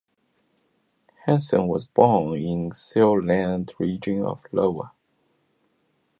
Hansen 1.27 1.67
was 1.67 1.85
born 1.85 2.35
in 2.35 2.69
the 2.69 2.73
Siouxland 2.73 3.77
region 3.77 4.25
of 4.25 4.43
Iowa. 4.51 4.93